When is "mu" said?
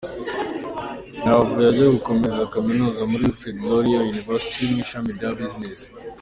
4.69-4.77